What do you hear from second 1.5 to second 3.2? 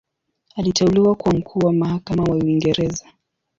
wa Mahakama wa Uingereza.